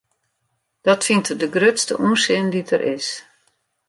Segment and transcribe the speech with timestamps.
[0.85, 3.07] Dat fynt er de grutste ûnsin dy't der is.